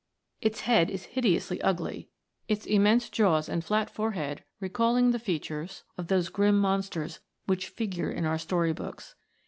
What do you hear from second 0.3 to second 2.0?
Its head is hideously 8 THE AGE OF MONSTERS.